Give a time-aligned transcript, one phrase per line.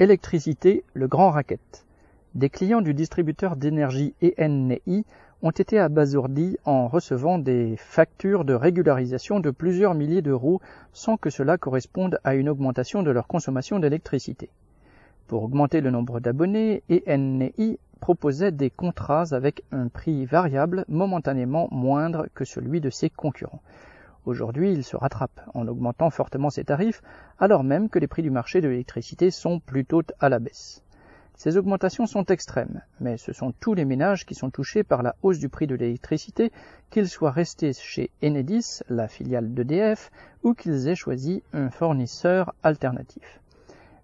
[0.00, 1.84] Électricité, le grand racket.
[2.36, 5.04] Des clients du distributeur d'énergie ENI
[5.42, 10.60] ont été abasourdis en recevant des factures de régularisation de plusieurs milliers d'euros
[10.92, 14.50] sans que cela corresponde à une augmentation de leur consommation d'électricité.
[15.26, 22.28] Pour augmenter le nombre d'abonnés, ENI proposait des contrats avec un prix variable momentanément moindre
[22.34, 23.62] que celui de ses concurrents.
[24.24, 27.02] Aujourd'hui, il se rattrape en augmentant fortement ses tarifs,
[27.38, 30.82] alors même que les prix du marché de l'électricité sont plutôt à la baisse.
[31.34, 35.14] Ces augmentations sont extrêmes, mais ce sont tous les ménages qui sont touchés par la
[35.22, 36.50] hausse du prix de l'électricité,
[36.90, 40.10] qu'ils soient restés chez Enedis, la filiale d'EDF,
[40.42, 43.40] ou qu'ils aient choisi un fournisseur alternatif.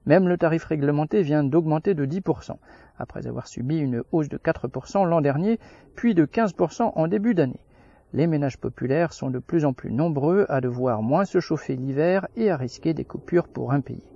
[0.06, 2.56] Même le tarif réglementé vient d'augmenter de 10%,
[2.98, 5.58] après avoir subi une hausse de 4% l'an dernier,
[5.96, 7.60] puis de 15% en début d'année
[8.14, 12.28] les ménages populaires sont de plus en plus nombreux à devoir moins se chauffer l'hiver
[12.36, 14.06] et à risquer des coupures pour impayés.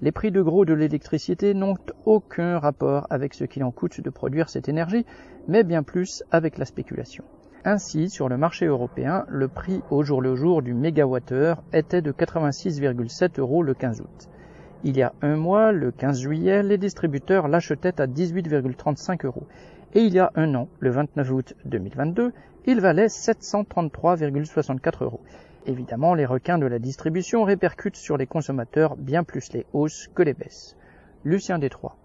[0.00, 4.10] Les prix de gros de l'électricité n'ont aucun rapport avec ce qu'il en coûte de
[4.10, 5.04] produire cette énergie,
[5.48, 7.24] mais bien plus avec la spéculation.
[7.64, 12.12] Ainsi, sur le marché européen, le prix au jour le jour du mégawattheure était de
[12.12, 14.28] 86,7 euros le 15 août.
[14.82, 19.46] Il y a un mois, le 15 juillet, les distributeurs l'achetaient à 18,35 euros.
[19.92, 22.32] Et il y a un an, le 29 août 2022,
[22.64, 25.20] il valait 733,64 euros.
[25.66, 30.22] Évidemment, les requins de la distribution répercutent sur les consommateurs bien plus les hausses que
[30.22, 30.76] les baisses.
[31.24, 31.98] Lucien Détroit.